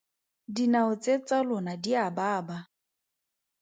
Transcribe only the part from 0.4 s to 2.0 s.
Dinao tse tsa lona di